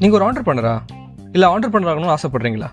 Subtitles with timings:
[0.00, 0.72] நீங்கள் ஒரு ஆர்டர் பண்ணுறா?
[1.34, 2.70] இல்லை ஆர்டர் பண்ணுறாங்கன்னு ஆசைப்படுறீங்களா?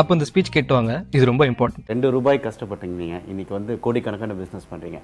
[0.00, 0.92] அப்போ இந்த ஸ்பீச் கேட்டுவாங்க.
[1.16, 4.98] இது ரொம்ப இம்பார்ட்டன்ட் ரெண்டு ரூபாய் கஷ்டப்பட்டீங்க நீங்கள் இன்றைக்கி வந்து கோடிக்கணக்கான பிஸ்னஸ் பண்ணுறீங்க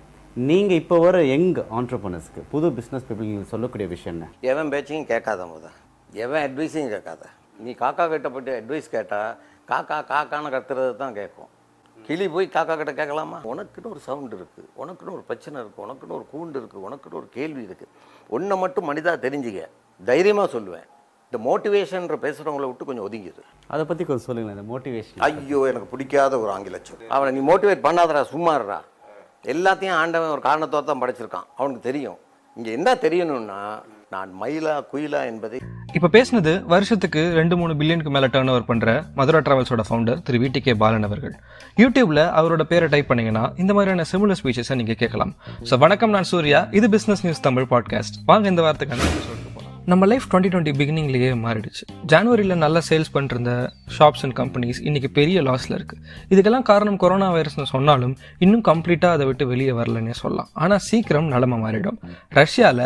[0.48, 1.46] நீங்கள் இப்போ வர யங்
[1.78, 4.28] ஆண்டர்பனர்ஸ்க்கு புது பிஸ்னஸ் பீப்புள் சொல்லக்கூடிய விஷயம் என்ன?
[4.52, 5.68] எவன் பேச்சையும் கேட்காத முத.
[6.24, 7.22] எவன் அட்வைஸையும் கேட்காத.
[7.64, 9.32] நீ காக்கா கிட்ட போயிட்டு அட்வைஸ் கேட்டால்
[9.72, 11.50] காக்கா காக்கான்னு கத்துறது தான் கேட்கும்.
[12.06, 13.38] கிளி போய் காக்கா கிட்ட கேட்கலாமா?
[13.50, 17.62] உனக்குன்னு ஒரு சவுண்ட் இருக்குது உனக்குன்னு ஒரு பிரச்சனை இருக்குது உனக்குன்னு ஒரு கூண்டு இருக்குது உனக்குன்னு ஒரு கேள்வி
[17.66, 17.92] இருக்குது
[18.36, 19.62] ஒன்றை மட்டும் மனிதா தெரிஞ்சுக்க
[20.00, 20.86] தைரியமாக சொல்லுவேன்.
[21.28, 26.40] இந்த மோட்டிவேஷன்ற பேசுகிறவங்கள விட்டு கொஞ்சம் ஒதுங்கிடு அதை பற்றி கொஞ்சம் சொல்லுங்களேன் இந்த மோட்டிவேஷன் ஐயோ எனக்கு பிடிக்காத
[26.44, 27.04] ஒரு ஆங்கில சொல்.
[27.16, 28.80] அவனை நீ மோட்டிவேட் பண்ணாதடா சும்மா இருடா.
[29.52, 31.46] எல்லாத்தையும் ஆண்டவன் ஒரு காரணத்தோட தான் படைச்சிருக்கான்.
[31.58, 32.18] அவனுக்கு தெரியும்.
[32.56, 33.60] இங்கே என்ன தெரியணும்னா
[34.14, 35.58] நான் மயிலா குயிலா என்பதை
[35.92, 40.60] இப்போ பேசினது வருஷத்துக்கு ரெண்டு மூணு பில்லியனுக்கு மேலே டேர்ன் ஓவர் பண்ணுற Mathura டிராவல்ஸோட founder Thiru V.
[40.60, 40.74] K.
[40.74, 41.34] Balan அவர்கள்.
[41.76, 45.34] யூடியூப்ல அவரோட பேரை டைப் பண்ணீங்கன்னா இந்த மாதிரியான சிமிலர் ஸ்பீச்சஸை நீங்கள் கேட்கலாம்.
[45.70, 46.68] ஸோ வணக்கம் நான் சூர்யா.
[46.70, 49.08] இது பிஸ்னஸ் நியூஸ் தமிழ் பாட்காஸ்ட் வாங்க இந்த வாரத்துக்கான
[49.90, 51.84] நம்ம லைஃப் டுவெண்ட்டி டுவெண்ட்டி பிகினிங்லேயே மாறிடுச்சு.
[52.12, 53.52] ஜனவரியில் நல்லா சேல்ஸ் பண்ணிருந்த
[53.96, 59.26] ஷாப்ஸ் அண்ட் கம்பெனிஸ் இன்றைக்கி பெரிய லாஸில் இருக்குது இதுக்கெல்லாம் காரணம் கொரோனா வைரஸ்னு சொன்னாலும் இன்னும் கம்ப்ளீட்டாக அதை
[59.28, 60.50] விட்டு வெளியே வரலன்னே சொல்லலாம்.
[60.64, 61.98] ஆனால் சீக்கிரம் நிலமை மாறிடும்.
[62.38, 62.84] ரஷ்யாவில்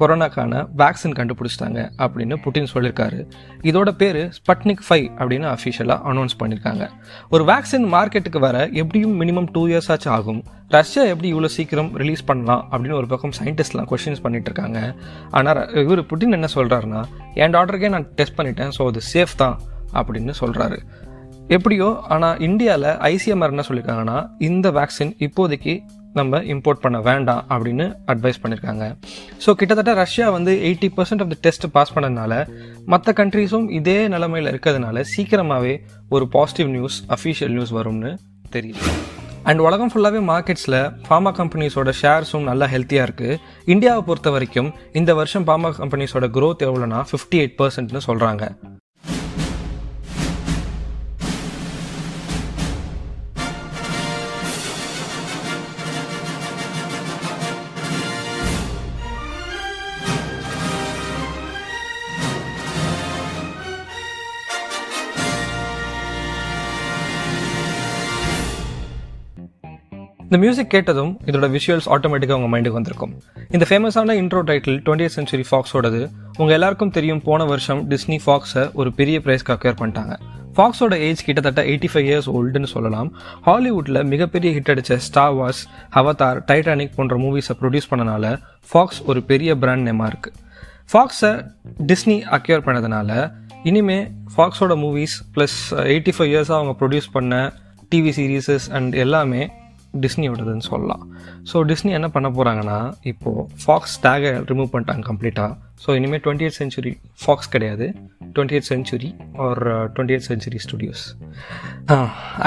[0.00, 3.20] கொரோனாக்கான வேக்சின் கண்டுபிடிச்சிட்டாங்க அப்படின்னு புட்டின் சொல்லியிருக்காரு
[3.70, 6.86] இதோட பேர் ஸ்பட்னிக் ஃபைவ் அப்படின்னு அஃபிஷியலாக அனௌன்ஸ் பண்ணியிருக்காங்க
[7.34, 10.40] ஒரு வேக்சின் மார்க்கெட்டுக்கு வர எப்படியும் மினிமம் டூ இயர்ஸ் ஆச்சு ஆகும்.
[10.76, 14.78] ரஷ்யா எப்படி இவ்வளோ சீக்கிரம் ரிலீஸ் பண்ணலாம் அப்படின்னு ஒரு பக்கம் சயின்டிஸ்ட்லாம் கொஷின்ஸ் பண்ணிட்டு இருக்காங்க.
[15.38, 17.02] ஆனால் இவர் புட்டின் என்ன சொல்கிறாருன்னா
[17.36, 19.56] என் டாட்டருக்கே நான் டெஸ்ட் பண்ணிட்டேன் ஸோ அது சேஃப் தான்
[19.94, 20.78] அப்படின்னு சொல்கிறாரு
[21.48, 25.74] எப்படியோ ஆனால் இந்தியாவில் ஐசிஎம்ஆர் என்ன சொல்லியிருக்காங்கன்னா இந்த வேக்சின் இப்போதைக்கு
[26.14, 28.84] நம்ம இம்போர்ட் பண்ண வேண்டாம் அப்படின்னு அட்வைஸ் பண்ணியிருக்காங்க
[29.38, 32.36] ஸோ கிட்டத்தட்ட ரஷ்யா வந்து eighty percent of the test pass பண்ணதுனால
[32.86, 35.74] மற்ற கண்ட்ரீஸும் இதே நிலைமையில் இருக்கிறதுனால சீக்கிரமாகவே
[36.10, 38.12] ஒரு பாசிட்டிவ் நியூஸ் அஃபீஷியல் நியூஸ் வரும்னு
[38.52, 38.84] தெரியுது
[39.48, 45.46] அண்ட் உலகம் ஃபுல்லாகவே மார்க்கெட்ஸில் ஃபார்மா கம்பெனிஸோட ஷேர்ஸும் நல்லா ஹெல்த்தியாக இருக்குது இந்தியாவை பொறுத்த வரைக்கும் இந்த வருஷம்
[45.46, 48.44] ஃபார்மா கம்பெனிஸோட க்ரோத் எவ்வளோனா ஃபிஃப்டி எயிட் பர்சன்ட்னு சொல்கிறாங்க
[70.28, 73.12] இந்த மியூசிக் கேட்டதும் இதோட விஷுவல்ஸ் ஆட்டோமேட்டிக்காக உங்கள் மைண்டுக்கு வந்திருக்கும்.
[73.54, 76.00] இந்த ஃபேமஸான இன்ட்ரோ டைட்டில் டுவெண்ட்டி சென்ச்சுரி ஃபாக்ஸோடது
[76.40, 80.14] உங்கள் எல்லாருக்கும் தெரியும் போன வருஷம் டிஸ்னி ஃபாக்ஸை ஒரு பெரிய ப்ரைஸ்க்கு அக்வேர் பண்ணிட்டாங்க.
[80.56, 83.08] ஃபாக்ஸோட ஏஜ் கிட்டத்தட்ட எயிட்டி ஃபைவ் இயர்ஸ் ஓல்டுன்னு சொல்லலாம்.
[83.46, 85.62] ஹாலிவுட்டில் மிகப்பெரிய ஹிட் அடித்த ஸ்டார் வார்ஸ்
[86.00, 88.34] அவதார் டைட்டானிக் போன்ற மூவிஸை ப்ரொடியூஸ் பண்ணனால
[88.70, 90.36] ஃபாக்ஸ் ஒரு பெரிய பிராண்ட் நேமாக இருக்குது
[90.92, 91.32] ஃபாக்ஸை
[91.92, 93.10] டிஸ்னி அக்யூர் பண்ணதுனால
[93.70, 93.98] இனிமே
[94.34, 95.56] ஃபாக்ஸோட மூவிஸ் ப்ளஸ்
[95.92, 97.40] எயிட்டி ஃபைவ் இயர்ஸாக அவங்க ப்ரொடியூஸ் பண்ண
[97.94, 99.42] டிவி சீரீஸஸ் அண்ட் எல்லாமே
[100.04, 101.02] டிஸ்னியோடதுன்னு சொல்லலாம்.
[101.50, 102.78] ஸோ டிஸ்னி என்ன பண்ண போகிறாங்கன்னா
[103.12, 105.50] இப்போது ஃபாக்ஸ் டேகை ரிமூவ் பண்ணிட்டாங்க கம்ப்ளீட்டாக
[105.84, 107.86] ஸோ இனிமேல் டுவெண்ட்டி எயிட் சென்ச்சுரி ஃபாக்ஸ் கிடையாது.
[108.34, 109.10] Twenty eight century
[109.46, 109.60] or
[109.94, 111.04] twenty eight century studios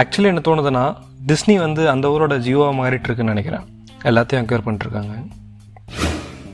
[0.03, 0.85] actually என்ன தோணுதுன்னா
[1.31, 3.65] டிஸ்னி வந்து அந்த ஊரோட ஜியோவாக மாறிட்டுருக்குன்னு நினைக்கிறேன்.
[4.09, 5.15] எல்லாத்தையும் அக்யூர் பண்ணிட்டுருக்காங்க.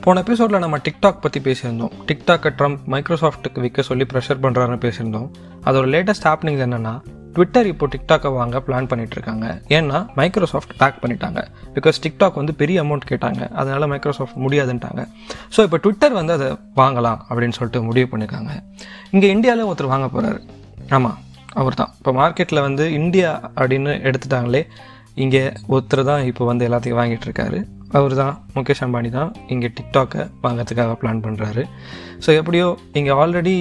[0.04, 1.94] போன எபிசோடில் நம்ம டிக்டாக் பற்றி பேசியிருந்தோம்.
[2.08, 5.28] டிக்டாக்கை ட்ரம்ப் மைக்ரோசாஃப்ட்டுக்கு விற்க சொல்லி ப்ரெஷர் பண்ணுறாருன்னு பேசியிருந்தோம்.
[5.68, 6.92] அதோட லேட்டஸ்ட் ஹாப்னிங்ஸ் என்னென்னா
[7.38, 11.40] ட்விட்டர் இப்போ டிக்டாக்கை வாங்க பிளான் பண்ணிட்டு இருக்காங்க ஏன்னா மைக்ரோசாஃப்ட் பேக் பண்ணிட்டாங்க.
[11.76, 13.42] பிகாஸ் டிக்டாக் வந்து பெரிய அமௌண்ட் கேட்டாங்க.
[13.60, 15.02] அதனால மைக்ரோசாஃப்ட் முடியாதுன்ட்டாங்க.
[15.54, 16.48] ஸோ இப்போ ட்விட்டர் வந்து அதை
[16.80, 18.52] வாங்கலாம் அப்படின்னு சொல்லிட்டு முடிவு பண்ணியிருக்காங்க
[19.14, 20.40] இங்கே இந்தியாவில் ஒருத்தர் வாங்க போகிறாரு
[20.96, 21.18] ஆமாம்
[21.60, 24.62] அவர் தான் இப்போ மார்க்கெட்டில் வந்து இந்தியா அப்படின்னு எடுத்துட்டாங்களே
[25.24, 25.44] இங்கே
[25.74, 27.60] ஒருத்தர் தான் இப்போ வந்து எல்லாத்தையும் வாங்கிட்டு இருக்காரு
[27.92, 31.62] அவர் தான் முகேஷ் அம்பானி தான் இங்கே டிக்டாக்கை வாங்கிறதுக்காக பிளான் பண்ணுறாரு
[32.26, 33.54] ஸோ எப்படியோ இங்கே ஆல்ரெடி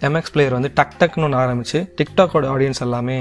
[0.00, 3.18] எம்எக்ஸ் பிளேயர் வந்து டக் டக்னு ஒன்று ஆரம்பித்து டிக்டாக்கோட ஆடியன்ஸ் எல்லாமே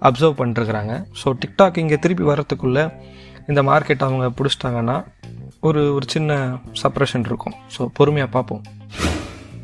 [0.00, 2.84] அப்சர்வ் பண்ணிட்டுருக்குறாங்க ஸோ டிக்டாக் இங்கே திருப்பி வரத்துக்குள்ளே
[3.48, 5.04] இந்த மார்க்கெட் அவங்க பிடிச்சிட்டாங்கன்னா
[5.60, 7.54] ஒரு ஒரு சின்ன சப்ரஷன் இருக்கும்.
[7.76, 8.62] ஸோ பொறுமையாக பார்ப்போம்.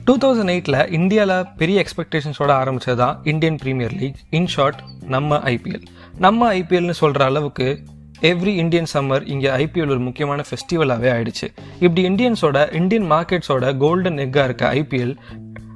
[0.05, 5.85] டூ தௌசண்ட் எயிட்டில் இந்தியாவில் பெரிய எக்ஸ்பெக்டேஷன்ஸோட ஆரம்பித்தது தான் Indian Premier League in short நம்ம ஐபிஎல்
[6.19, 7.85] நம்ம ஐபிஎல்னு சொல்கிற அளவுக்கு
[8.23, 11.47] எவ்ரி இந்தியன் சம்மர் இங்கே ஐபிஎல் ஒரு முக்கியமான ஃபெஸ்டிவலாகவே ஆயிடுச்சு.
[11.81, 15.15] இப்படி இந்தியன்ஸோட இந்தியன் மார்க்கெட்ஸோட கோல்டன் எக்காக இருக்க ஐபிஎல்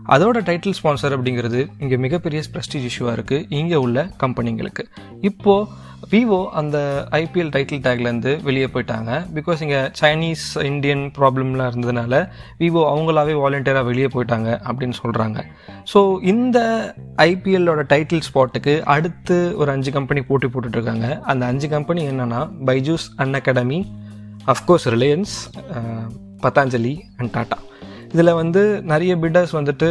[0.09, 4.85] அதோட டைட்டில் ஸ்பான்சர் அப்படிங்கிறது இங்கே மிகப்பெரிய ப்ரெஸ்டீஜ் இஷ்யூவாக இருக்குது இங்கே உள்ள கம்பெனிங்களுக்கு
[5.21, 5.69] இப்போது
[6.13, 6.79] விவோ அந்த
[7.19, 9.11] ஐபிஎல் டைட்டில் டேக்லேருந்து வெளியே போயிட்டாங்க.
[9.37, 12.21] பிகாஸ் இங்கே சைனீஸ் இந்தியன் ப்ராப்ளம்லாம் இருந்ததுனால
[12.63, 15.45] விவோ அவங்களாவே வாலண்டியராக வெளியே போயிட்டாங்க அப்படின்னு சொல்கிறாங்க
[15.93, 16.01] ஸோ
[16.33, 16.59] இந்த
[17.29, 21.09] ஐபிஎல்லோட டைட்டில் ஸ்பாட்டுக்கு அடுத்து ஒரு அஞ்சு கம்பெனி போட்டி போட்டுட்ருக்காங்க.
[21.33, 22.41] அந்த அஞ்சு கம்பெனி என்னென்னா
[22.71, 23.07] Byju's
[23.41, 23.81] Unacademy
[24.55, 25.35] of course Reliance
[26.45, 27.59] Patanjali and Tata
[28.15, 28.63] இதில் வந்து
[28.93, 29.89] நிறைய பிட்டர்ஸ் வந்துட்டு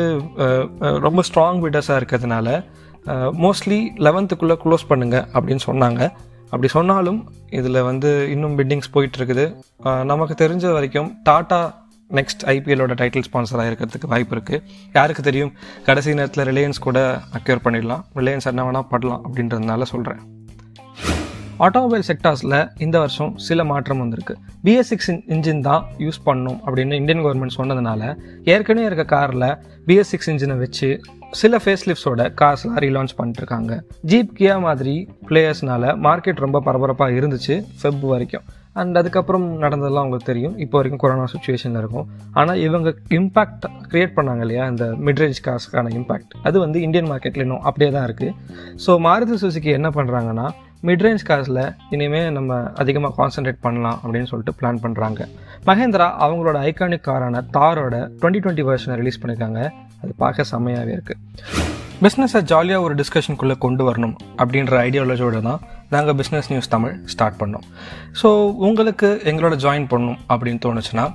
[1.06, 2.48] ரொம்ப ஸ்ட்ராங் பிட்டர்ஸாக இருக்கிறதுனால
[3.44, 6.01] மோஸ்ட்லி லெவன்த்துக்குள்ளே க்ளோஸ் பண்ணுங்கள் அப்படின்னு சொன்னாங்க.
[6.53, 7.19] அப்படி சொன்னாலும்
[7.59, 9.45] இதில் வந்து இன்னும் பிட்டிங்ஸ் போயிட்டுருக்குது
[10.11, 11.59] நமக்கு தெரிஞ்ச வரைக்கும் டாட்டா
[12.17, 14.61] நெக்ஸ்ட் ஐபிஎல்லோட டைட்டில் ஸ்பான்சராக இருக்கிறதுக்கு வாய்ப்பு இருக்குது
[14.97, 15.51] யாருக்கு தெரியும்?
[15.88, 17.00] கடைசி நேரத்தில் ரிலையன்ஸ் கூட
[17.38, 18.03] அக்யூர் பண்ணிடலாம்.
[18.19, 20.21] ரிலையன்ஸ் என்ன வேணால் பண்ணலாம் அப்படின்றதுனால சொல்கிறேன்
[21.65, 24.35] ஆட்டோமொபைல் செக்டார்ஸில் இந்த வருஷம் சில மாற்றம் வந்திருக்கு.
[24.65, 28.01] பிஎஸ் சிக்ஸ் இன்ஜின் தான் யூஸ் பண்ணணும் அப்படின்னு இந்தியன் கவர்மெண்ட் சொன்னதுனால
[28.53, 29.50] ஏற்கனவே இருக்க காரில்
[29.88, 30.89] பிஎஸ் சிக்ஸ் இன்ஜினை வச்சு
[31.41, 33.71] சில ஃபேஸ் லிஃப்ட்ஸோட கார்ஸ்லாம் ரீலான்ச் பண்ணிட்டுருக்காங்க.
[34.09, 34.95] ஜீப் கியா மாதிரி
[35.30, 38.45] பிளேயர்ஸ்னால மார்க்கெட் ரொம்ப பரபரப்பாக இருந்துச்சு ஃபெப் வரைக்கும்.
[38.81, 40.56] அண்ட் அதுக்கப்புறம் நடந்ததெல்லாம் உங்களுக்கு தெரியும்.
[40.63, 42.06] இப்போ வரைக்கும் கொரோனா சுச்சுவேஷனில் இருக்கும்.
[42.39, 44.65] ஆனால் இவங்க இம்பேக்ட் க்ரியேட் பண்ணாங்க இல்லையா?
[44.74, 48.33] இந்த மிட்ரேஞ்ச் காசுக்கான இம்பேக்ட் அது வந்து இந்தியன் மார்க்கெட்டில் இன்னும் அப்படியே தான் இருக்குது
[48.86, 50.47] ஸோ மாருதி சுசுகி என்ன பண்ணுறாங்கன்னா
[50.83, 55.27] மிட்ரேஞ்ச் கார்ஸில் இனிமேல் நம்ம அதிகமாக கான்சென்ட்ரேட் பண்ணலாம் அப்படின்னு சொல்லிட்டு பிளான் பண்ணுறாங்க
[55.65, 59.62] மகேந்திரா அவங்களோட ஐகானிக் காரான தாரோட டுவெண்ட்டி டுவெண்ட்டி வெர்ஷனை ரிலீஸ் பண்ணியிருக்காங்க
[60.03, 61.19] அது பார்க்க செம்மையாகவே இருக்குது
[62.01, 67.65] பிஸ்னஸை ஜாலியாக ஒரு டிஸ்கஷனுக்குள்ளே கொண்டு வரணும் அப்படின்ற ஐடியாலஜியோட தான் நாங்கள் பிஸ்னஸ் நியூஸ் தமிழ் ஸ்டார்ட் பண்ணோம்.
[68.21, 68.27] ஸோ
[68.57, 71.06] உங்களுக்கு எங்களோட ஜாயின் பண்ணணும் அப்படின்னு தோணுச்சுன்னா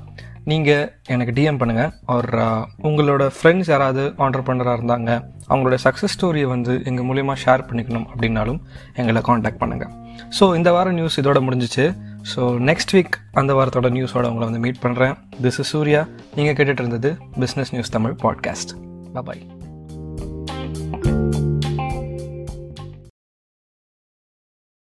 [0.45, 2.45] நீங்கள் எனக்கு டிஎம் பண்ணுங்கள் ஒரு
[2.83, 5.11] உங்களோட ஃப்ரெண்ட்ஸ் யாராவது ஆண்டர்பனராக இருந்தாங்க
[5.49, 8.61] அவங்களோட சக்ஸஸ் ஸ்டோரியை வந்து எங்கள் மூலயமா ஷேர் பண்ணிக்கணும் அப்படின்னாலும்
[8.95, 10.07] எங்களை காண்டாக்ட் பண்ணுங்கள்
[10.41, 11.97] ஸோ இந்த வாரம் நியூஸ் இதோட முடிஞ்சிச்சு.
[12.35, 16.07] ஸோ நெக்ஸ்ட் வீக் அந்த வாரத்தோட நியூஸோட உங்களை வந்து மீட் பண்ணுறேன் திஸ் இஸ் சூர்யா.
[16.35, 18.75] நீங்கள் கேட்டுட்டு இருந்தது business news Tamil podcast
[19.25, 19.58] bye